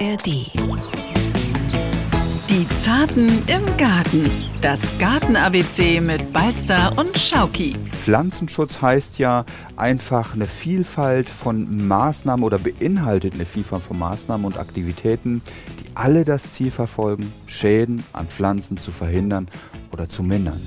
[0.00, 0.50] ARD.
[2.50, 4.28] Die Zarten im Garten.
[4.60, 7.76] Das Garten-ABC mit Balzer und Schauki.
[7.92, 9.44] Pflanzenschutz heißt ja
[9.76, 15.42] einfach eine Vielfalt von Maßnahmen oder beinhaltet eine Vielfalt von Maßnahmen und Aktivitäten,
[15.80, 19.48] die alle das Ziel verfolgen, Schäden an Pflanzen zu verhindern
[19.92, 20.60] oder zu mindern.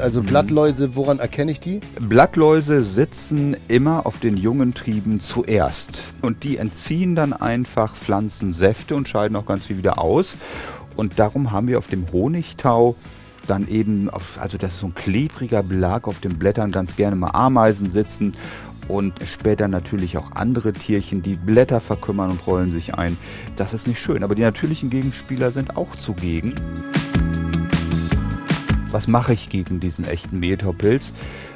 [0.00, 1.80] Also Blattläuse, woran erkenne ich die?
[2.00, 6.02] Blattläuse sitzen immer auf den jungen Trieben zuerst.
[6.22, 10.36] Und die entziehen dann einfach Pflanzensäfte und scheiden auch ganz viel wieder aus.
[10.96, 12.96] Und darum haben wir auf dem Honigtau
[13.46, 17.16] dann eben, auf, also das ist so ein klebriger Belag auf den Blättern, ganz gerne
[17.16, 18.34] mal Ameisen sitzen
[18.88, 23.16] und später natürlich auch andere Tierchen, die Blätter verkümmern und rollen sich ein.
[23.56, 26.54] Das ist nicht schön, aber die natürlichen Gegenspieler sind auch zugegen.
[28.92, 31.12] Was mache ich gegen diesen echten Mehltaupilz?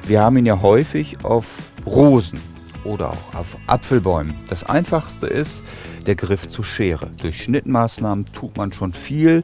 [0.07, 2.39] Wir haben ihn ja häufig auf Rosen
[2.85, 4.33] oder auch auf Apfelbäumen.
[4.49, 5.65] Das einfachste ist
[6.07, 7.11] der Griff zur Schere.
[7.21, 9.43] Durch Schnittmaßnahmen tut man schon viel,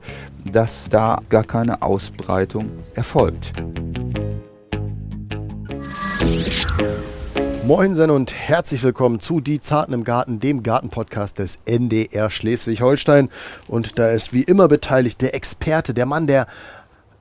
[0.52, 3.52] dass da gar keine Ausbreitung erfolgt.
[7.64, 13.30] Moinsen und herzlich willkommen zu Die Zarten im Garten, dem Gartenpodcast des NDR Schleswig-Holstein.
[13.68, 16.46] Und da ist wie immer beteiligt der Experte, der Mann, der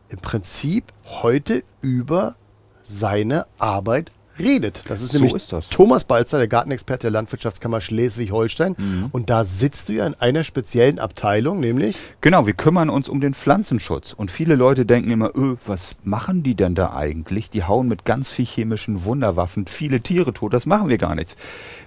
[0.09, 2.35] im Prinzip heute über
[2.83, 4.83] seine Arbeit redet.
[4.87, 5.69] Das ist So nämlich ist das.
[5.69, 8.75] Thomas Balzer, der Gartenexperte der Landwirtschaftskammer Schleswig-Holstein.
[8.77, 9.09] Mhm.
[9.11, 13.21] Und da sitzt du ja in einer speziellen Abteilung, nämlich Genau, wir kümmern uns um
[13.21, 14.13] den Pflanzenschutz.
[14.13, 17.49] Und viele Leute denken immer, öh, was machen die denn da eigentlich?
[17.49, 20.53] Die hauen mit ganz viel chemischen Wunderwaffen viele Tiere tot.
[20.53, 21.35] Das machen wir gar nicht.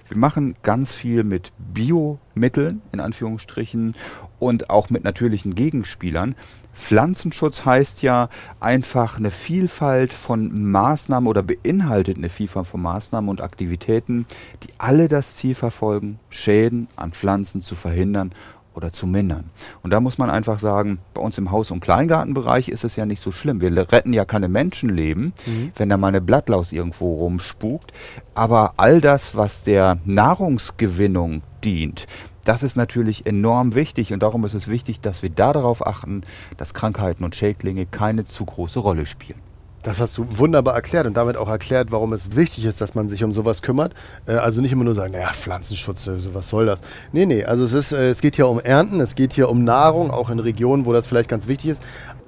[0.07, 3.95] Wir machen ganz viel mit Biomitteln, in Anführungsstrichen,
[4.43, 6.35] und auch mit natürlichen Gegenspielern.
[6.73, 13.41] Pflanzenschutz heißt ja einfach eine Vielfalt von Maßnahmen oder beinhaltet eine Vielfalt von Maßnahmen und
[13.41, 14.25] Aktivitäten,
[14.63, 18.31] die alle das Ziel verfolgen, Schäden an Pflanzen zu verhindern
[18.75, 19.51] oder zu mindern.
[19.83, 23.05] Und da muss man einfach sagen, bei uns im Haus- und Kleingartenbereich ist es ja
[23.05, 23.61] nicht so schlimm.
[23.61, 25.33] Wir retten ja keine Menschenleben,
[25.75, 27.93] wenn da mal eine Blattlaus irgendwo rumspukt.
[28.33, 32.07] Aber all das, was der Nahrungsgewinnung dient,
[32.43, 36.23] das ist natürlich enorm wichtig und darum ist es wichtig, dass wir da darauf achten,
[36.57, 39.39] dass Krankheiten und Schädlinge keine zu große Rolle spielen.
[39.83, 43.09] Das hast du wunderbar erklärt und damit auch erklärt, warum es wichtig ist, dass man
[43.09, 43.93] sich um sowas kümmert.
[44.25, 46.79] Äh, also nicht immer nur sagen, naja, Pflanzenschutz, äh, was soll das?
[47.11, 49.65] Nee, nee, also es, ist, äh, es geht hier um Ernten, es geht hier um
[49.65, 51.83] Nahrung, auch in Regionen, wo das vielleicht ganz wichtig ist.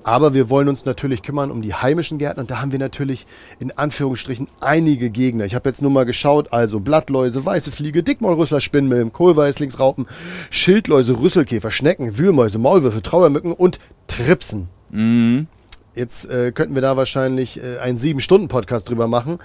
[0.06, 3.26] Aber wir wollen uns natürlich kümmern um die heimischen Gärten und da haben wir natürlich
[3.60, 5.46] in Anführungsstrichen einige Gegner.
[5.46, 10.06] Ich habe jetzt nur mal geschaut, also Blattläuse, weiße Fliege, Dickmaulrüssler, Spinnmilben, Kohlweißlingsraupen,
[10.52, 14.68] Schildläuse, Rüsselkäfer, Schnecken, Wühlmäuse, Maulwürfe, Trauermücken und Tripsen.
[15.96, 19.40] Jetzt äh, könnten wir da wahrscheinlich äh, einen sieben-Stunden-Podcast drüber machen.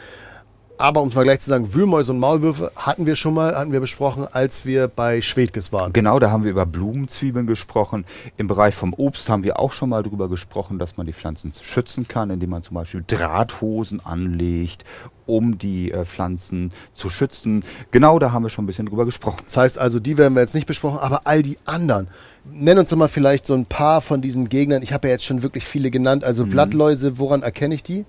[0.80, 3.70] Aber um es mal gleich zu sagen, Wühlmäuse und Maulwürfe hatten wir schon mal, hatten
[3.70, 5.92] wir besprochen, als wir bei Schwedges waren.
[5.92, 8.06] Genau, da haben wir über Blumenzwiebeln gesprochen.
[8.38, 11.52] Im Bereich vom Obst haben wir auch schon mal darüber gesprochen, dass man die Pflanzen
[11.60, 14.86] schützen kann, indem man zum Beispiel Drahthosen anlegt,
[15.30, 17.64] um die äh, Pflanzen zu schützen.
[17.91, 19.42] Genau, da haben wir schon ein bisschen drüber gesprochen.
[19.44, 22.08] Das heißt also, die werden wir jetzt nicht besprochen, aber all die anderen.
[22.44, 24.82] Nenn uns doch mal vielleicht so ein paar von diesen Gegnern.
[24.82, 26.24] Ich habe ja jetzt schon wirklich viele genannt.
[26.24, 28.04] Also Blattläuse, woran erkenne ich die?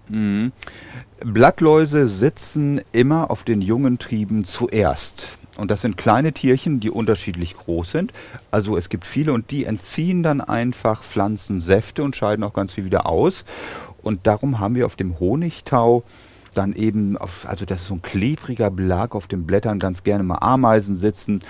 [1.24, 5.28] Blattläuse sitzen immer auf den jungen Trieben zuerst.
[5.58, 8.14] Und das sind kleine Tierchen, die unterschiedlich groß sind.
[8.52, 12.86] Also es gibt viele und die entziehen dann einfach Pflanzensäfte und scheiden auch ganz viel
[12.86, 13.46] wieder aus.
[14.02, 16.03] Und darum haben wir auf dem Honigtau
[16.54, 20.24] dann eben, auf, also das ist so ein klebriger Belag auf den Blättern, ganz gerne
[20.24, 21.42] mal Ameisen sitzen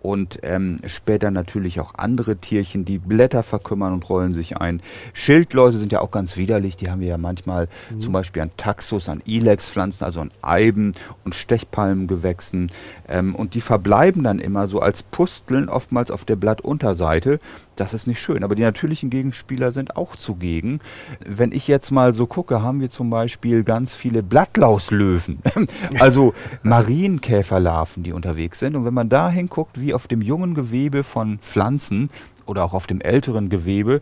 [0.00, 4.80] und ähm, später natürlich auch andere Tierchen, die Blätter verkümmern und rollen sich ein.
[5.12, 9.08] Schildläuse sind ja auch ganz widerlich, die haben wir ja manchmal zum Beispiel an Taxus,
[9.08, 10.92] an Ilex-Pflanzen, also an Eiben
[11.24, 12.70] und Stechpalmengewächsen.
[13.08, 17.38] Ähm, und die verbleiben dann immer so als Pusteln, oftmals auf der Blattunterseite.
[17.76, 20.80] Das ist nicht schön, aber die natürlichen Gegenspieler sind auch zugegen.
[21.24, 25.38] Wenn ich jetzt mal so gucke, haben wir zum Beispiel ganz viele Blattlauslöwen,
[26.00, 28.76] also Marienkäferlarven, die unterwegs sind.
[28.76, 32.10] Und wenn man da hinguckt, wie auf dem jungen Gewebe von Pflanzen
[32.46, 34.00] oder auch auf dem älteren Gewebe,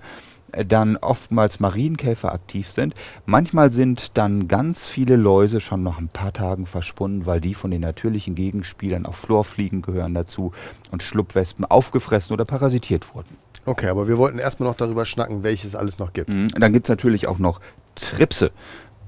[0.53, 2.95] äh, dann oftmals Marienkäfer aktiv sind.
[3.25, 7.71] Manchmal sind dann ganz viele Läuse schon nach ein paar Tagen verschwunden, weil die von
[7.71, 10.53] den natürlichen Gegenspielern, auch Florfliegen gehören dazu,
[10.91, 13.37] und Schlupfwespen aufgefressen oder parasitiert wurden.
[13.65, 16.29] Okay, aber wir wollten erstmal noch darüber schnacken, welches alles noch gibt.
[16.29, 16.49] Mhm.
[16.51, 17.61] Dann gibt es natürlich auch noch
[17.97, 18.53] Tripse.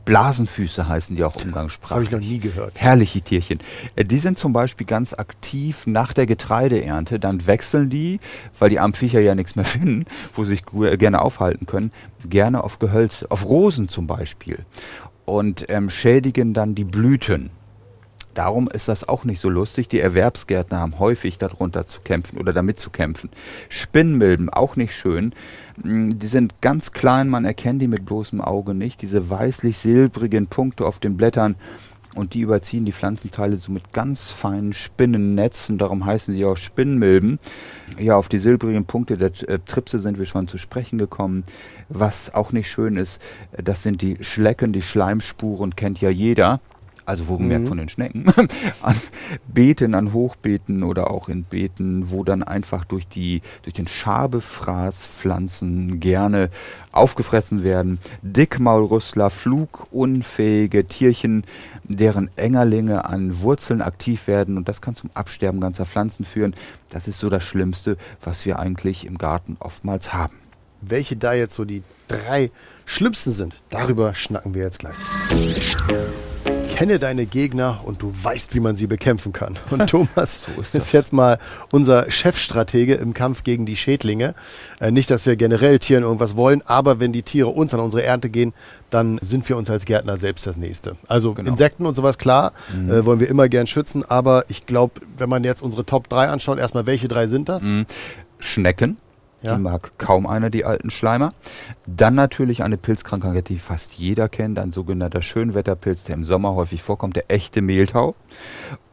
[0.08, 1.94] Blasenfüße heißen die auch Das umgangssprachlich.
[1.94, 2.72] habe ich noch nie gehört.
[2.76, 3.60] Herrliche Tierchen.
[3.94, 7.20] Äh, Die sind zum Beispiel ganz aktiv nach der Getreideernte.
[7.20, 8.18] Dann wechseln die,
[8.58, 11.92] weil die armen Viecher ja nichts mehr finden, wo sie sich äh, gerne aufhalten können,
[12.28, 14.64] gerne auf Gehölze, auf Rosen zum Beispiel.
[15.26, 17.50] Und ähm, schädigen dann die Blüten.
[18.38, 19.88] Darum ist das auch nicht so lustig.
[19.88, 23.30] Die Erwerbsgärtner haben häufig darunter zu kämpfen oder damit zu kämpfen.
[23.68, 25.32] Spinnmilben, auch nicht schön.
[25.82, 29.02] Mm, die sind ganz klein, man erkennt die mit bloßem Auge nicht.
[29.02, 31.56] Diese weißlich-silbrigen Punkte auf den Blättern
[32.14, 37.40] und die überziehen die Pflanzenteile so mit ganz feinen Spinnennetzen, darum heißen sie auch Spinnmilben.
[37.98, 41.42] Ja, auf die silbrigen Punkte der äh, Tripse sind wir schon zu sprechen gekommen.
[41.88, 43.20] Was auch nicht schön ist,
[43.60, 46.60] das sind die Schlecken, die Schleimspuren, kennt ja jeder
[47.08, 47.68] also wohlgemerkt mhm.
[47.68, 48.26] von den Schnecken,
[48.82, 48.94] an
[49.46, 56.00] Beeten, an Hochbeeten oder auch in Beeten, wo dann einfach durch die, durch den Schabefraßpflanzen
[56.00, 56.50] gerne
[56.92, 57.98] aufgefressen werden.
[58.20, 61.44] Dickmaulrüssler, flugunfähige Tierchen,
[61.84, 66.54] deren Engerlinge an Wurzeln aktiv werden und das kann zum Absterben ganzer Pflanzen führen.
[66.90, 70.34] Das ist so das Schlimmste, was wir eigentlich im Garten oftmals haben.
[70.82, 72.50] Welche da jetzt so die drei
[72.84, 74.94] schlimmsten sind, darüber schnacken wir jetzt gleich
[76.78, 79.56] kenne deine Gegner und du weißt, wie man sie bekämpfen kann.
[79.70, 81.40] Und Thomas so ist, ist, jetzt mal
[81.72, 84.36] unser Chefstratege im Kampf gegen die Schädlinge.
[84.78, 88.04] Äh, nicht, dass wir generell Tieren irgendwas wollen, aber wenn die Tiere uns an unsere
[88.04, 88.54] Ernte gehen,
[88.90, 90.94] dann sind wir uns als Gärtner selbst das Nächste.
[91.08, 91.50] Also genau.
[91.50, 92.92] Insekten und sowas, klar, mhm.
[92.92, 96.28] äh, wollen wir immer gern schützen, aber ich glaube, wenn man jetzt unsere Top 3
[96.28, 97.64] anschaut, erstmal, welche drei sind das?
[97.64, 97.86] Mhm.
[98.38, 98.98] Schnecken
[99.42, 99.54] ja.
[99.54, 101.32] Die mag kaum einer, die alten Schleimer.
[101.86, 106.82] Dann natürlich eine Pilzkrankheit, die fast jeder kennt, ein sogenannter Schönwetterpilz, der im Sommer häufig
[106.82, 108.16] vorkommt, der echte Mehltau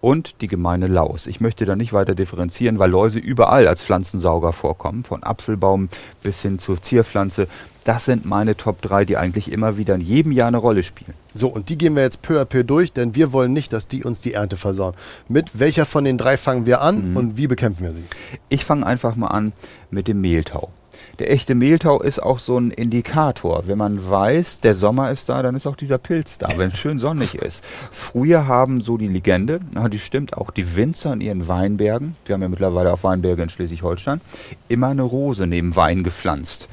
[0.01, 1.25] und die gemeine Laus.
[1.25, 5.89] Ich möchte da nicht weiter differenzieren, weil Läuse überall als Pflanzensauger vorkommen, von Apfelbaum
[6.21, 7.47] bis hin zur Zierpflanze.
[7.85, 11.13] Das sind meine Top 3, die eigentlich immer wieder in jedem Jahr eine Rolle spielen.
[11.35, 13.87] So, und die gehen wir jetzt peu à peu durch, denn wir wollen nicht, dass
[13.87, 14.95] die uns die Ernte versauen.
[15.29, 17.17] Mit welcher von den drei fangen wir an mhm.
[17.17, 18.03] und wie bekämpfen wir sie?
[18.49, 19.53] Ich fange einfach mal an
[19.91, 20.71] mit dem Mehltau.
[21.19, 23.67] Der echte Mehltau ist auch so ein Indikator.
[23.67, 26.77] Wenn man weiß, der Sommer ist da, dann ist auch dieser Pilz da, wenn es
[26.79, 27.63] schön sonnig ist.
[27.91, 29.59] Früher haben so die Legende,
[29.91, 33.49] die stimmt auch, die Winzer in ihren Weinbergen, wir haben ja mittlerweile auch Weinberge in
[33.49, 34.21] Schleswig-Holstein,
[34.69, 36.67] immer eine Rose neben Wein gepflanzt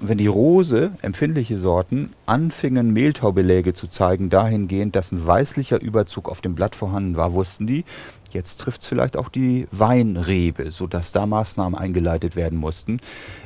[0.00, 6.40] wenn die Rose, empfindliche Sorten, anfingen Mehltaubeläge zu zeigen, dahingehend, dass ein weißlicher Überzug auf
[6.40, 7.84] dem Blatt vorhanden war, wussten die,
[8.30, 13.00] jetzt trifft es vielleicht auch die Weinrebe, sodass da Maßnahmen eingeleitet werden mussten.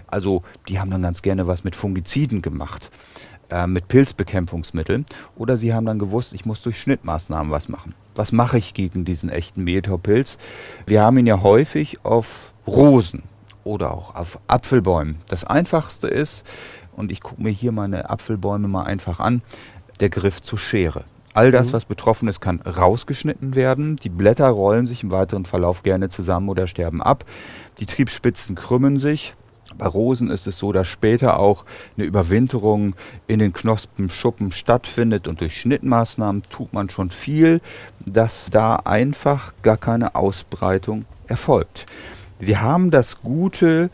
[0.07, 2.91] Also die haben dann ganz gerne was mit Fungiziden gemacht,
[3.49, 5.07] äh, mit Pilzbekämpfungsmitteln.
[5.37, 7.95] Oder sie haben dann gewusst, ich muss durch Schnittmaßnahmen was machen.
[8.15, 10.37] Was mache ich gegen diesen echten Mehltaupilz?
[10.87, 13.23] Wir haben ihn ja häufig auf Rosen
[13.65, 15.19] oder auch auf Apfelbäumen.
[15.29, 16.45] Das einfachste ist,
[16.97, 19.43] und ich gucke mir hier meine Apfelbäume mal einfach an,
[20.01, 21.05] der Griff zur Schere.
[21.35, 21.73] All das, mhm.
[21.73, 23.97] was betroffen ist, kann rausgeschnitten werden.
[23.97, 27.25] Die Blätter rollen sich im weiteren Verlauf gerne zusammen oder sterben ab.
[27.79, 29.35] Die Triebspitzen krümmen sich.
[29.79, 31.65] Bei Rosen ist es so, dass später auch
[31.97, 32.95] eine Überwinterung
[33.27, 37.63] in den Knospenschuppen stattfindet und durch Schnittmaßnahmen tut man schon viel,
[38.05, 41.87] dass da einfach gar keine Ausbreitung erfolgt.
[42.45, 43.89] Wir haben das Gute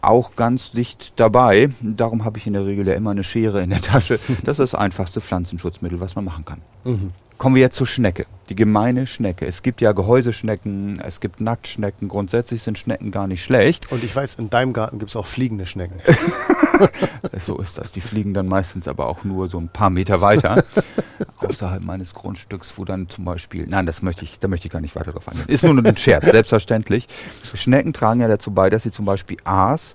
[0.00, 1.68] auch ganz dicht dabei.
[1.82, 4.18] Darum habe ich in der Regel ja immer eine Schere in der Tasche.
[4.44, 6.62] Das ist das einfachste Pflanzenschutzmittel, was man machen kann.
[6.84, 7.12] Mhm.
[7.36, 9.46] Kommen wir jetzt zur Schnecke, die gemeine Schnecke.
[9.46, 12.08] Es gibt ja Gehäuseschnecken, es gibt Nacktschnecken.
[12.08, 13.92] Grundsätzlich sind Schnecken gar nicht schlecht.
[13.92, 16.00] Und ich weiß, in deinem Garten gibt es auch fliegende Schnecken.
[17.38, 17.92] so ist das.
[17.92, 20.64] Die fliegen dann meistens aber auch nur so ein paar Meter weiter.
[21.36, 24.80] außerhalb meines Grundstücks, wo dann zum Beispiel, nein, das möchte ich, da möchte ich gar
[24.80, 25.46] nicht weiter drauf eingehen.
[25.48, 27.08] Ist nur ein Scherz, selbstverständlich.
[27.54, 29.94] Schnecken tragen ja dazu bei, dass sie zum Beispiel Aas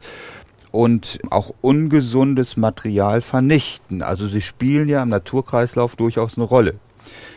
[0.71, 4.01] und auch ungesundes Material vernichten.
[4.01, 6.75] Also sie spielen ja im Naturkreislauf durchaus eine Rolle.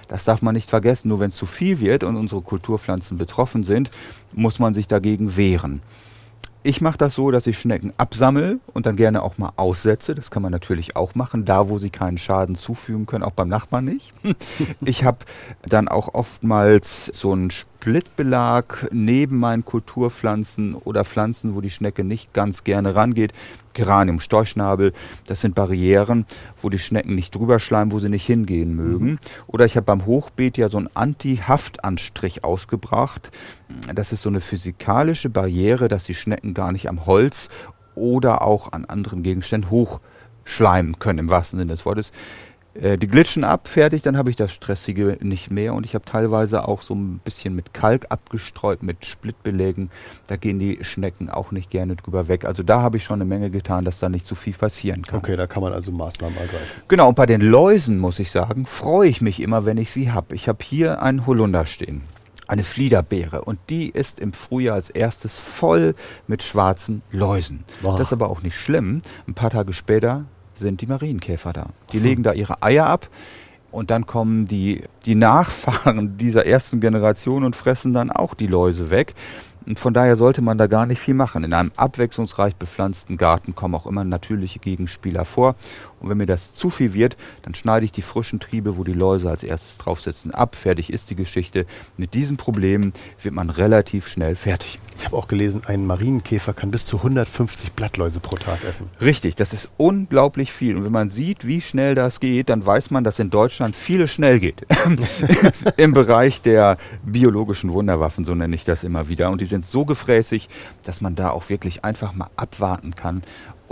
[0.08, 1.08] Das darf man nicht vergessen.
[1.08, 3.90] Nur wenn es zu viel wird und unsere Kulturpflanzen betroffen sind,
[4.32, 5.80] muss man sich dagegen wehren.
[6.64, 10.14] Ich mache das so, dass ich Schnecken absammle und dann gerne auch mal aussetze.
[10.14, 13.48] Das kann man natürlich auch machen, da wo sie keinen Schaden zufügen können, auch beim
[13.48, 14.12] Nachbarn nicht.
[14.84, 15.18] ich habe
[15.62, 17.50] dann auch oftmals so einen
[17.82, 23.32] Splittbelag neben meinen Kulturpflanzen oder Pflanzen, wo die Schnecke nicht ganz gerne rangeht.
[23.74, 24.92] Geranium, Storchschnabel,
[25.26, 26.24] das sind Barrieren,
[26.56, 29.06] wo die Schnecken nicht drüber schleimen, wo sie nicht hingehen mögen.
[29.06, 29.18] Mhm.
[29.48, 33.32] Oder ich habe beim Hochbeet ja so einen Anti-Haftanstrich ausgebracht.
[33.92, 37.48] Das ist so eine physikalische Barriere, dass die Schnecken gar nicht am Holz
[37.96, 42.12] oder auch an anderen Gegenständen hochschleimen können, im wahrsten Sinne des Wortes.
[42.74, 46.04] Äh, die glitschen ab, fertig, dann habe ich das Stressige nicht mehr und ich habe
[46.04, 49.90] teilweise auch so ein bisschen mit Kalk abgestreut, mit Splittbelägen.
[50.26, 52.44] Da gehen die Schnecken auch nicht gerne drüber weg.
[52.44, 55.18] Also da habe ich schon eine Menge getan, dass da nicht zu viel passieren kann.
[55.18, 56.82] Okay, da kann man also Maßnahmen ergreifen.
[56.88, 60.10] Genau, und bei den Läusen muss ich sagen, freue ich mich immer, wenn ich sie
[60.10, 60.34] habe.
[60.34, 62.02] Ich habe hier einen Holunder stehen
[62.48, 65.94] eine Fliederbeere und die ist im Frühjahr als erstes voll
[66.26, 67.64] mit schwarzen Läusen.
[67.80, 67.96] Boah.
[67.96, 69.00] Das ist aber auch nicht schlimm.
[69.26, 70.26] Ein paar Tage später
[70.62, 71.66] sind die Marienkäfer da.
[71.92, 73.08] Die legen da ihre Eier ab.
[73.70, 78.90] Und dann kommen die, die Nachfahren dieser ersten Generation und fressen dann auch die Läuse
[78.90, 79.14] weg.
[79.66, 81.44] Und von daher sollte man da gar nicht viel machen.
[81.44, 85.54] In einem abwechslungsreich bepflanzten Garten kommen auch immer natürliche Gegenspieler vor.
[86.02, 88.92] Und wenn mir das zu viel wird, dann schneide ich die frischen Triebe, wo die
[88.92, 90.56] Läuse als erstes drauf sitzen, ab.
[90.56, 91.66] Fertig ist die Geschichte.
[91.96, 92.92] Mit diesen Problemen
[93.22, 94.78] wird man relativ schnell fertig.
[94.98, 98.88] Ich habe auch gelesen, ein Marienkäfer kann bis zu 150 Blattläuse pro Tag essen.
[99.00, 100.76] Richtig, das ist unglaublich viel.
[100.76, 104.10] Und wenn man sieht, wie schnell das geht, dann weiß man, dass in Deutschland vieles
[104.10, 104.66] schnell geht.
[105.76, 109.30] Im Bereich der biologischen Wunderwaffen, so nenne ich das immer wieder.
[109.30, 110.48] Und die sind so gefräßig,
[110.82, 113.22] dass man da auch wirklich einfach mal abwarten kann.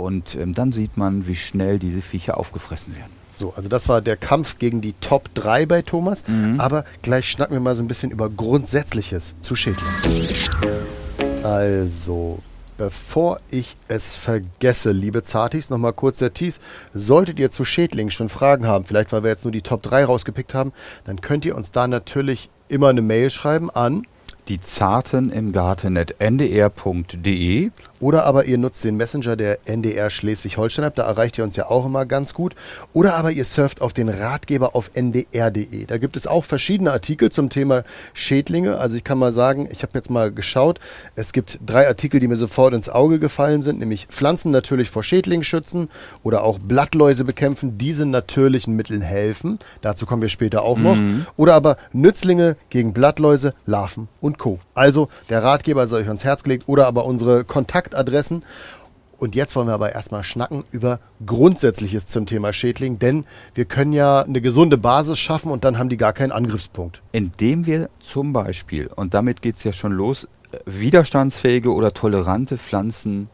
[0.01, 3.11] Und ähm, dann sieht man, wie schnell diese Viecher aufgefressen werden.
[3.37, 6.23] So, also das war der Kampf gegen die Top 3 bei Thomas.
[6.59, 9.95] Aber gleich schnacken wir mal so ein bisschen über Grundsätzliches zu Schädlingen.
[11.41, 12.37] Also,
[12.77, 16.59] bevor ich es vergesse, liebe Zartis, nochmal kurz der Tease.
[16.93, 20.05] Solltet ihr zu Schädlingen schon Fragen haben, vielleicht weil wir jetzt nur die Top 3
[20.05, 20.71] rausgepickt haben,
[21.05, 24.03] dann könnt ihr uns da natürlich immer eine Mail schreiben an
[24.49, 26.11] Die Zarten im Garten.ndr.de
[28.01, 31.67] Oder aber ihr nutzt den Messenger der NDR Schleswig-Holstein App, da erreicht ihr uns ja
[31.69, 32.55] auch immer ganz gut.
[32.93, 35.85] Oder aber ihr surft auf den Ratgeber auf ndr.de.
[35.85, 38.77] Da gibt es auch verschiedene Artikel zum Thema Schädlinge.
[38.79, 40.79] Also ich kann mal sagen, ich habe jetzt mal geschaut,
[41.15, 45.03] es gibt drei Artikel, die mir sofort ins Auge gefallen sind, nämlich Pflanzen natürlich vor
[45.03, 45.89] Schädlingen schützen
[46.23, 49.59] oder auch Blattläuse bekämpfen, diese natürlichen Mitteln helfen.
[49.81, 50.97] Dazu kommen wir später auch noch.
[51.37, 54.59] Oder aber Nützlinge gegen Blattläuse, Larven und Co.
[54.73, 57.43] Also der Ratgeber sei euch ans Herz gelegt oder aber unsere
[57.91, 58.43] Kontaktadressen.
[59.17, 63.93] Und jetzt wollen wir aber erstmal schnacken über Grundsätzliches zum Thema Schädling, denn wir können
[63.93, 67.03] ja eine gesunde Basis schaffen und dann haben die gar keinen Angriffspunkt.
[67.11, 72.57] indem wir zum Beispiel, und damit geht es ja schon los, äh, widerstandsfähige oder tolerante
[72.57, 73.29] Pflanzen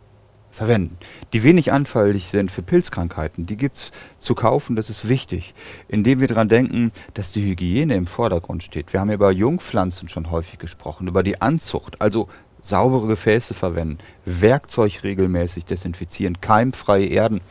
[0.52, 0.98] verwenden,
[1.32, 3.46] die wenig anfällig sind für Pilzkrankheiten.
[3.46, 5.54] Die gibt es zu kaufen, das ist wichtig.
[5.88, 8.92] Indem wir daran denken, dass die Hygiene im Vordergrund steht.
[8.92, 12.28] Wir haben über Jungpflanzen schon häufig gesprochen, über die Anzucht, also
[12.60, 17.42] saubere Gefäße verwenden, Werkzeug regelmäßig desinfizieren, keimfreie Erden,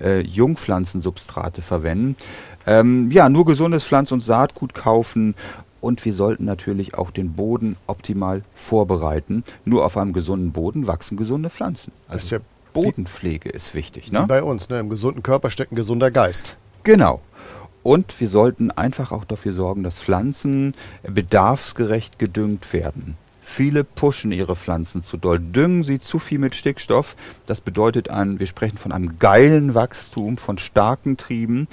[0.00, 2.16] äh, Jungpflanzensubstrate verwenden.
[2.66, 5.34] Ähm, ja, nur gesundes Pflanz- und Saatgut kaufen
[5.80, 9.44] und wir sollten natürlich auch den Boden optimal vorbereiten.
[9.64, 11.92] Nur auf einem gesunden Boden wachsen gesunde Pflanzen.
[12.08, 12.40] Also ja
[12.72, 14.12] Bodenpflege ist wichtig.
[14.12, 14.24] Ne?
[14.28, 14.78] bei uns, ne?
[14.78, 16.56] im gesunden Körper steckt ein gesunder Geist.
[16.84, 17.20] Genau.
[17.82, 23.16] Und wir sollten einfach auch dafür sorgen, dass Pflanzen bedarfsgerecht gedüngt werden.
[23.52, 27.16] Viele pushen ihre Pflanzen zu doll, düngen sie zu viel mit Stickstoff.
[27.46, 31.66] Das bedeutet ein, wir sprechen von einem geilen Wachstum, von starken Trieben,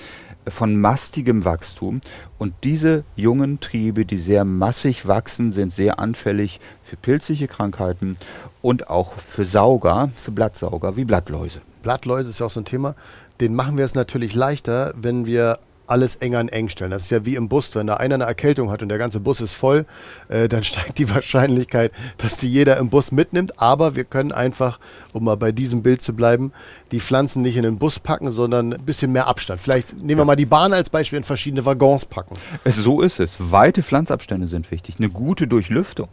[0.46, 2.02] äh, von mastigem Wachstum.
[2.40, 8.18] Und diese jungen Triebe, die sehr massig wachsen, sind sehr anfällig für pilzliche Krankheiten
[8.64, 11.62] und auch für Sauger, für Blattsauger wie Blattläuse.
[11.84, 12.96] Blattläuse ist ja auch so ein Thema.
[13.40, 16.92] Den machen wir es natürlich leichter, wenn wir alles eng an eng stellen.
[16.92, 17.74] Das ist ja wie im Bus.
[17.76, 19.86] Wenn da einer eine Erkältung hat und der ganze Bus ist voll,
[20.30, 23.60] äh, dann steigt die Wahrscheinlichkeit, dass die jeder im Bus mitnimmt.
[23.60, 24.80] Aber wir können einfach,
[25.14, 26.52] um mal bei diesem Bild zu bleiben,
[26.92, 29.62] die Pflanzen nicht in den Bus packen, sondern ein bisschen mehr Abstand.
[29.62, 32.36] Vielleicht nehmen wir mal die Bahn als Beispiel in verschiedene Waggons packen.
[32.64, 33.52] Es, so ist es.
[33.52, 34.96] Weite Pflanzabstände sind wichtig.
[35.00, 36.10] Eine gute Durchlüftung,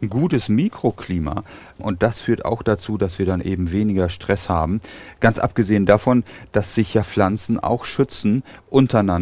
[0.00, 1.44] ein gutes Mikroklima.
[1.78, 4.80] Und das führt auch dazu, dass wir dann eben weniger Stress haben.
[5.20, 9.13] Ganz abgesehen davon, dass sich ja Pflanzen auch schützen untereinander.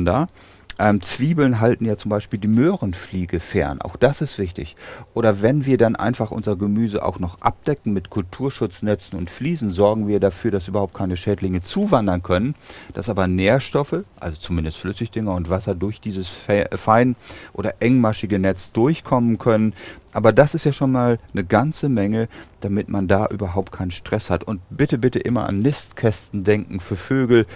[0.78, 3.82] Ähm, Zwiebeln halten ja zum Beispiel die Möhrenfliege fern.
[3.82, 4.74] Auch das ist wichtig.
[5.12, 10.08] Oder wenn wir dann einfach unser Gemüse auch noch abdecken mit Kulturschutznetzen und Fliesen, sorgen
[10.08, 12.54] wir dafür, dass überhaupt keine Schädlinge zuwandern können,
[12.94, 17.16] dass aber Nährstoffe, also zumindest Flüssigdünger und Wasser durch dieses fe- fein
[17.52, 19.74] oder engmaschige Netz durchkommen können.
[20.12, 22.28] Aber das ist ja schon mal eine ganze Menge,
[22.60, 24.44] damit man da überhaupt keinen Stress hat.
[24.44, 27.46] Und bitte, bitte immer an Nistkästen denken für Vögel,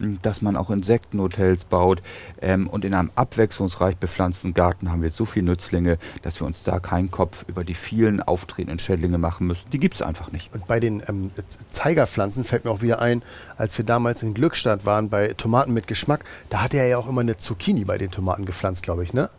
[0.00, 2.02] m, dass man auch Insektenhotels baut.
[2.40, 6.62] Ähm, und in einem abwechslungsreich bepflanzten Garten haben wir so viele Nützlinge, dass wir uns
[6.64, 9.68] da keinen Kopf über die vielen auftretenden Schädlinge machen müssen.
[9.70, 10.52] Die gibt es einfach nicht.
[10.54, 11.30] Und bei den ähm,
[11.70, 13.22] Zeigerpflanzen fällt mir auch wieder ein,
[13.56, 17.08] als wir damals in Glückstadt waren bei Tomaten mit Geschmack, da hatte er ja auch
[17.08, 19.30] immer eine Zucchini bei den Tomaten gepflanzt, glaube ich, ne?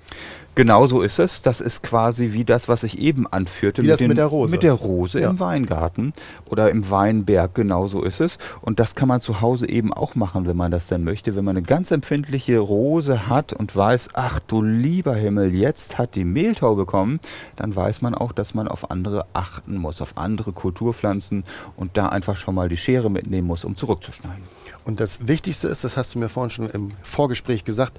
[0.56, 1.44] Genau so ist es.
[1.44, 3.82] Das ist quasi wie das, was ich eben anführte.
[3.84, 4.52] Wie das mit der Rose.
[4.52, 5.30] Mit der Rose Ja.
[5.30, 6.14] im Weingarten
[6.46, 7.56] oder im Weinberg.
[7.56, 8.38] Genau so ist es.
[8.62, 11.36] Und das kann man zu Hause eben auch machen, wenn man das denn möchte.
[11.36, 16.16] Wenn man eine ganz empfindliche Rose hat und weiß, ach du lieber Himmel, jetzt hat
[16.16, 17.20] die Mehltau bekommen,
[17.56, 21.44] dann weiß man auch, dass man auf andere achten muss, auf andere Kulturpflanzen
[21.76, 24.44] und da einfach schon mal die Schere mitnehmen muss, um zurückzuschneiden.
[24.86, 27.94] Und das Wichtigste ist, das hast du mir vorhin schon im Vorgespräch gesagt,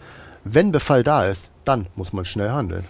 [0.45, 2.85] wenn Befall da ist, dann muss man schnell handeln.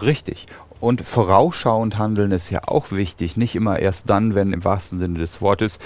[0.00, 0.46] Richtig.
[0.84, 3.38] Und vorausschauend handeln ist ja auch wichtig.
[3.38, 5.78] Nicht immer erst dann, wenn im wahrsten Sinne des Wortes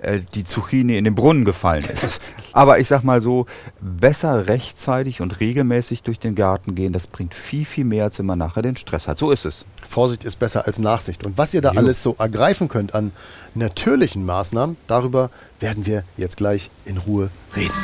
[0.00, 2.22] äh, die Zucchini in den Brunnen gefallen ist.
[2.54, 3.44] Aber ich sag mal so,
[3.82, 8.24] besser rechtzeitig und regelmäßig durch den Garten gehen, das bringt viel, viel mehr, als wenn
[8.24, 9.18] man nachher den Stress hat.
[9.18, 9.66] So ist es.
[9.86, 11.26] Vorsicht ist besser als Nachsicht.
[11.26, 11.78] Und was ihr da jo.
[11.78, 13.12] alles so ergreifen könnt an
[13.54, 15.28] natürlichen Maßnahmen, darüber
[15.60, 17.74] werden wir jetzt gleich in Ruhe reden.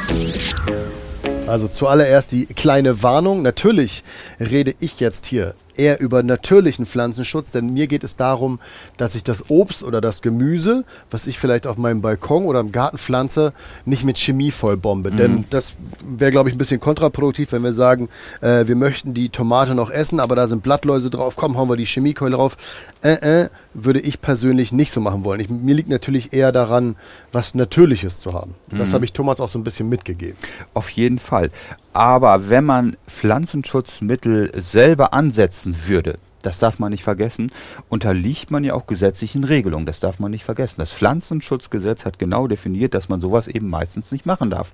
[1.46, 3.42] Also zuallererst die kleine Warnung.
[3.42, 4.04] Natürlich
[4.40, 8.60] rede ich jetzt hier eher über natürlichen Pflanzenschutz, denn mir geht es darum,
[8.96, 12.72] dass ich das Obst oder das Gemüse, was ich vielleicht auf meinem Balkon oder im
[12.72, 13.52] Garten pflanze,
[13.84, 15.10] nicht mit Chemie vollbombe.
[15.10, 15.16] Mhm.
[15.16, 15.74] Denn das
[16.06, 18.08] wäre, glaube ich, ein bisschen kontraproduktiv, wenn wir sagen,
[18.40, 21.76] äh, wir möchten die Tomate noch essen, aber da sind Blattläuse drauf, komm, hauen wir
[21.76, 22.56] die Chemiekeule drauf.
[23.02, 25.40] Äh, äh, würde ich persönlich nicht so machen wollen.
[25.40, 26.96] Ich, mir liegt natürlich eher daran,
[27.32, 28.54] was Natürliches zu haben.
[28.70, 28.78] Mhm.
[28.78, 30.36] Das habe ich Thomas auch so ein bisschen mitgegeben.
[30.74, 31.50] Auf jeden Fall.
[31.92, 37.50] Aber wenn man Pflanzenschutzmittel selber ansetzen würde, das darf man nicht vergessen,
[37.88, 39.86] unterliegt man ja auch gesetzlichen Regelungen.
[39.86, 40.76] Das darf man nicht vergessen.
[40.78, 44.72] Das Pflanzenschutzgesetz hat genau definiert, dass man sowas eben meistens nicht machen darf.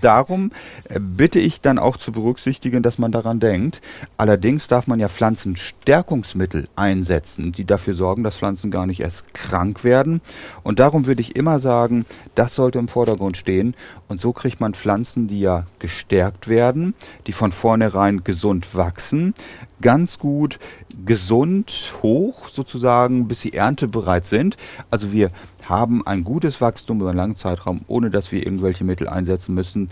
[0.00, 0.52] Darum
[0.84, 3.80] äh, bitte ich dann auch zu berücksichtigen, dass man daran denkt.
[4.16, 9.84] Allerdings darf man ja Pflanzenstärkungsmittel einsetzen, die dafür sorgen, dass Pflanzen gar nicht erst krank
[9.84, 10.20] werden.
[10.62, 13.74] Und darum würde ich immer sagen, das sollte im Vordergrund stehen.
[14.08, 16.94] Und so kriegt man Pflanzen, die ja gestärkt werden,
[17.26, 19.34] die von vornherein gesund wachsen,
[19.82, 20.58] ganz gut
[21.04, 24.56] gesund hoch sozusagen, bis sie erntebereit sind.
[24.90, 25.30] Also wir
[25.64, 29.88] haben ein gutes Wachstum über einen langen Zeitraum, ohne dass wir irgendwelche Mittel einsetzen müssen,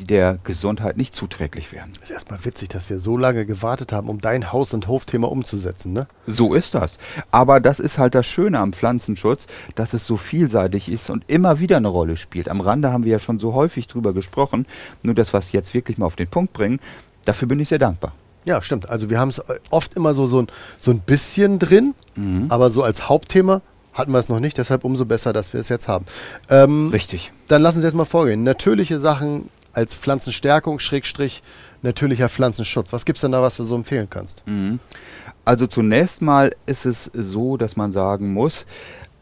[0.00, 1.92] die der Gesundheit nicht zuträglich wären.
[2.02, 5.92] Ist erstmal witzig, dass wir so lange gewartet haben, um dein Haus- und Hofthema umzusetzen,
[5.92, 6.06] ne?
[6.26, 6.96] So ist das.
[7.30, 11.58] Aber das ist halt das Schöne am Pflanzenschutz, dass es so vielseitig ist und immer
[11.60, 12.48] wieder eine Rolle spielt.
[12.48, 14.66] Am Rande haben wir ja schon so häufig drüber gesprochen,
[15.02, 16.80] nur das, was jetzt wirklich mal auf den Punkt bringen,
[17.26, 18.14] dafür bin ich sehr dankbar.
[18.44, 18.88] Ja, stimmt.
[18.88, 20.46] Also wir haben es oft immer so, so, ein,
[20.78, 22.46] so ein bisschen drin, mhm.
[22.48, 25.68] aber so als Hauptthema hatten wir es noch nicht, deshalb umso besser, dass wir es
[25.68, 26.06] jetzt haben.
[26.48, 27.32] Ähm, Richtig.
[27.48, 28.44] Dann lassen Sie jetzt mal vorgehen.
[28.44, 31.42] Natürliche Sachen als Pflanzenstärkung, Schrägstrich,
[31.82, 32.92] natürlicher Pflanzenschutz.
[32.92, 34.42] Was gibt es denn da, was du so empfehlen kannst?
[34.46, 34.80] Mhm.
[35.44, 38.66] Also zunächst mal ist es so, dass man sagen muss,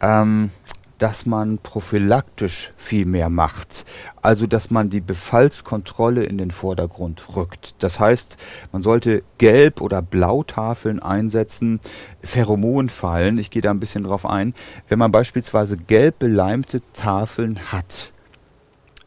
[0.01, 0.51] ähm,
[0.99, 3.85] dass man prophylaktisch viel mehr macht.
[4.21, 7.75] Also, dass man die Befallskontrolle in den Vordergrund rückt.
[7.79, 8.37] Das heißt,
[8.73, 11.81] man sollte Gelb- oder Blautafeln einsetzen,
[12.23, 14.55] Pheromonfallen, ich gehe da ein bisschen drauf ein.
[14.89, 18.13] Wenn man beispielsweise gelb beleimte Tafeln hat,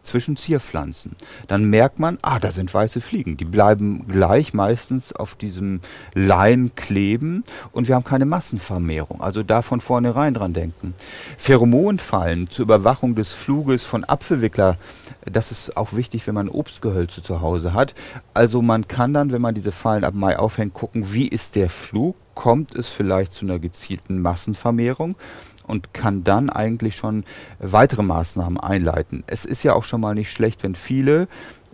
[0.03, 1.15] zwischen Zierpflanzen.
[1.47, 3.37] Dann merkt man, ah, da sind weiße Fliegen.
[3.37, 5.81] Die bleiben gleich meistens auf diesem
[6.13, 9.21] Leim kleben und wir haben keine Massenvermehrung.
[9.21, 10.93] Also da von vornherein dran denken.
[11.37, 14.77] Pheromonfallen zur Überwachung des Fluges von Apfelwickler,
[15.25, 17.93] das ist auch wichtig, wenn man Obstgehölze zu Hause hat.
[18.33, 21.69] Also man kann dann, wenn man diese Fallen ab Mai aufhängt, gucken, wie ist der
[21.69, 22.15] Flug?
[22.33, 25.15] Kommt es vielleicht zu einer gezielten Massenvermehrung?
[25.65, 27.23] Und kann dann eigentlich schon
[27.59, 29.23] weitere Maßnahmen einleiten.
[29.27, 31.27] Es ist ja auch schon mal nicht schlecht, wenn viele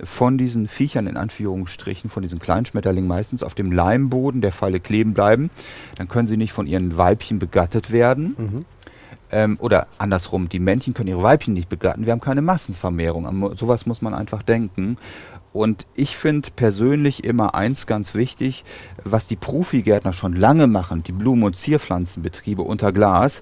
[0.03, 5.13] von diesen Viechern in Anführungsstrichen, von diesen Kleinschmetterlingen meistens auf dem Leimboden der Falle kleben
[5.13, 5.49] bleiben.
[5.95, 8.35] Dann können sie nicht von ihren Weibchen begattet werden.
[8.37, 8.65] Mhm.
[9.29, 12.05] Ähm, oder andersrum, die Männchen können ihre Weibchen nicht begatten.
[12.05, 13.27] Wir haben keine Massenvermehrung.
[13.27, 14.97] An sowas muss man einfach denken.
[15.53, 18.63] Und ich finde persönlich immer eins ganz wichtig,
[19.03, 23.41] was die Profigärtner schon lange machen, die Blumen- und Zierpflanzenbetriebe unter Glas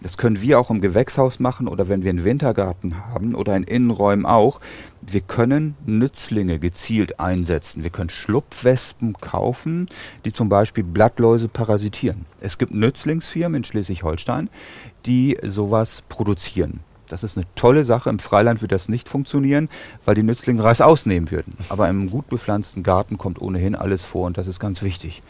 [0.00, 3.62] das können wir auch im Gewächshaus machen oder wenn wir einen Wintergarten haben oder in
[3.62, 4.60] Innenräumen auch.
[5.00, 7.82] Wir können Nützlinge gezielt einsetzen.
[7.82, 9.88] Wir können Schlupfwespen kaufen,
[10.24, 12.26] die zum Beispiel Blattläuse parasitieren.
[12.40, 14.50] Es gibt Nützlingsfirmen in Schleswig-Holstein,
[15.06, 16.80] die sowas produzieren.
[17.08, 18.10] Das ist eine tolle Sache.
[18.10, 19.68] Im Freiland würde das nicht funktionieren,
[20.04, 21.54] weil die Nützlinge Reis ausnehmen würden.
[21.68, 25.22] Aber im gut bepflanzten Garten kommt ohnehin alles vor und das ist ganz wichtig.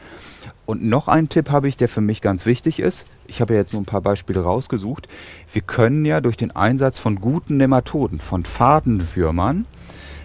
[0.64, 3.06] Und noch einen Tipp habe ich, der für mich ganz wichtig ist.
[3.26, 5.08] Ich habe ja jetzt nur ein paar Beispiele rausgesucht.
[5.52, 9.66] Wir können ja durch den Einsatz von guten Nematoden, von Fadenwürmern,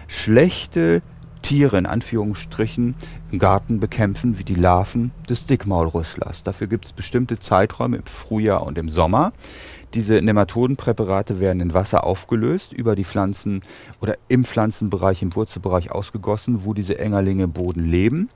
[0.08, 1.02] schlechte
[1.42, 2.94] Tiere in Anführungsstrichen
[3.30, 6.44] im Garten bekämpfen, wie die Larven des Dickmaulrüsslers.
[6.44, 9.32] Dafür gibt es bestimmte Zeiträume im Frühjahr und im Sommer.
[9.94, 13.62] Diese Nematodenpräparate werden in Wasser aufgelöst, über die Pflanzen
[14.00, 18.30] oder im Pflanzenbereich, im Wurzelbereich ausgegossen, wo diese Engerlinge im Boden leben.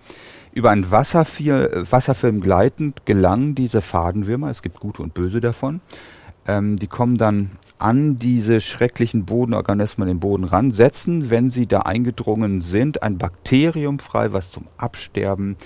[0.52, 5.80] Über einen Wasserfilm gleitend gelangen diese Fadenwürmer, es gibt gute und böse davon,
[6.46, 11.80] ähm, die kommen dann an diese schrecklichen Bodenorganismen im Boden ran, setzen, wenn sie da
[11.80, 15.56] eingedrungen sind, ein Bakterium frei, was zum Absterben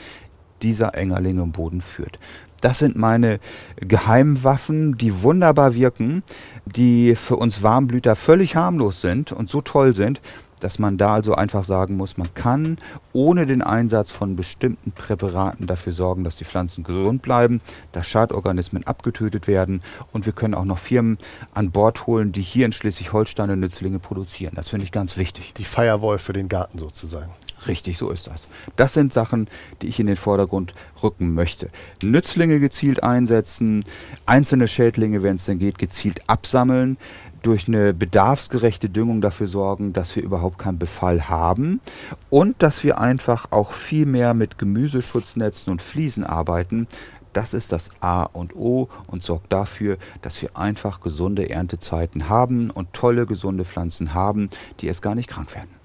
[0.62, 2.18] dieser Engerlinge im Boden führt.
[2.60, 3.40] Das sind meine
[3.76, 6.22] Geheimwaffen, die wunderbar wirken,
[6.66, 10.20] die für uns Warmblüter völlig harmlos sind und so toll sind,
[10.60, 12.78] dass man da also einfach sagen muss, man kann
[13.12, 17.60] ohne den Einsatz von bestimmten Präparaten dafür sorgen, dass die Pflanzen gesund bleiben,
[17.92, 21.18] dass Schadorganismen abgetötet werden und wir können auch noch Firmen
[21.54, 24.52] an Bord holen, die hier in Schleswig-Holstein Nützlinge produzieren.
[24.54, 25.54] Das finde ich ganz wichtig.
[25.54, 27.30] Die Firewall für den Garten sozusagen.
[27.66, 28.48] Richtig, so ist das.
[28.76, 29.48] Das sind Sachen,
[29.82, 31.68] die ich in den Vordergrund rücken möchte.
[32.02, 33.84] Nützlinge gezielt einsetzen,
[34.24, 36.96] einzelne Schädlinge, wenn es denn geht, gezielt absammeln,
[37.42, 41.80] durch eine bedarfsgerechte Düngung dafür sorgen, dass wir überhaupt keinen Befall haben
[42.28, 46.86] und dass wir einfach auch viel mehr mit Gemüseschutznetzen und Fliesen arbeiten.
[47.32, 52.70] Das ist das A und O und sorgt dafür, dass wir einfach gesunde Erntezeiten haben
[52.70, 55.79] und tolle gesunde Pflanzen haben, die erst gar nicht krank werden.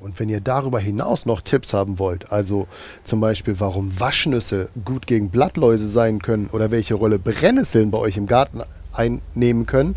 [0.00, 2.68] Und wenn ihr darüber hinaus noch Tipps haben wollt, also
[3.02, 8.16] zum Beispiel, warum Waschnüsse gut gegen Blattläuse sein können oder welche Rolle Brennnesseln bei euch
[8.16, 9.96] im Garten einnehmen können,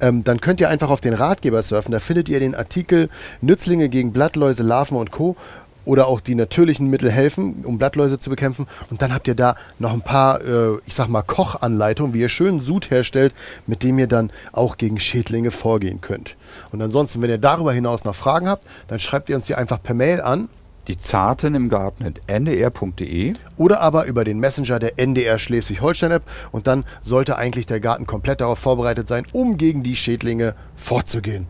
[0.00, 1.92] ähm, dann könnt ihr einfach auf den Ratgeber surfen.
[1.92, 3.08] Da findet ihr den Artikel
[3.40, 5.36] Nützlinge gegen Blattläuse, Larven und Co
[5.84, 8.66] oder auch die natürlichen Mittel helfen, um Blattläuse zu bekämpfen.
[8.90, 12.28] Und dann habt ihr da noch ein paar, äh, ich sag mal, Kochanleitungen, wie ihr
[12.28, 13.34] schön Sud herstellt,
[13.66, 16.36] mit dem ihr dann auch gegen Schädlinge vorgehen könnt.
[16.72, 19.82] Und ansonsten, wenn ihr darüber hinaus noch Fragen habt, dann schreibt ihr uns die einfach
[19.82, 20.48] per Mail an.
[20.86, 26.84] Die Zarten im Garten ndr.de oder aber über den Messenger der NDR Schleswig-Holstein-App und dann
[27.02, 31.46] sollte eigentlich der Garten komplett darauf vorbereitet sein, um gegen die Schädlinge vorzugehen.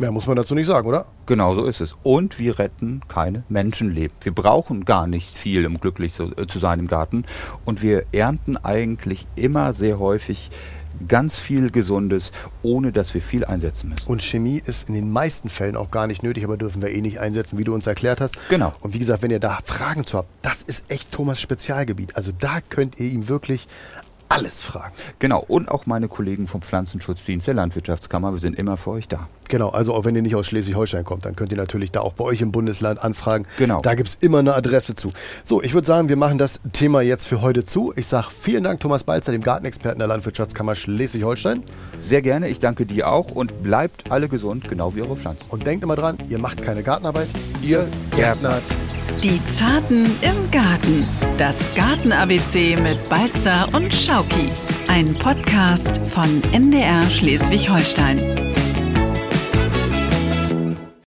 [0.00, 1.04] Mehr muss man dazu nicht sagen, oder?
[1.26, 1.94] Genau so ist es.
[2.02, 4.16] Und wir retten keine Menschenleben.
[4.22, 7.26] Wir brauchen gar nicht viel, um glücklich zu, äh, zu sein im Garten.
[7.66, 10.48] Und wir ernten eigentlich immer sehr häufig
[11.06, 12.32] ganz viel Gesundes,
[12.62, 14.08] ohne dass wir viel einsetzen müssen.
[14.08, 17.02] Und Chemie ist in den meisten Fällen auch gar nicht nötig, aber dürfen wir eh
[17.02, 18.36] nicht einsetzen, wie du uns erklärt hast.
[18.48, 18.72] Genau.
[18.80, 22.16] Und wie gesagt, wenn ihr da Fragen zu habt, das ist echt Thomas Spezialgebiet.
[22.16, 23.68] Also da könnt ihr ihm wirklich
[24.30, 24.94] alles fragen.
[25.18, 29.28] Genau, und auch meine Kollegen vom Pflanzenschutzdienst der Landwirtschaftskammer, wir sind immer für euch da.
[29.50, 32.12] Genau, also auch wenn ihr nicht aus Schleswig-Holstein kommt, dann könnt ihr natürlich da auch
[32.12, 33.46] bei euch im Bundesland anfragen.
[33.58, 33.80] Genau.
[33.80, 35.10] Da gibt es immer eine Adresse zu.
[35.44, 37.92] So, ich würde sagen, wir machen das Thema jetzt für heute zu.
[37.96, 41.64] Ich sage vielen Dank, Thomas Balzer, dem Gartenexperten der Landwirtschaftskammer Schleswig-Holstein.
[41.98, 45.50] Sehr gerne, ich danke dir auch und bleibt alle gesund, genau wie eure Pflanzen.
[45.50, 47.28] Und denkt immer dran, ihr macht keine Gartenarbeit,
[47.60, 48.62] ihr gärtnert.
[49.24, 51.04] Die Zarten im Garten.
[51.38, 54.48] Das Garten-ABC mit Balzer und Schauki.
[54.86, 58.49] Ein Podcast von NDR Schleswig-Holstein.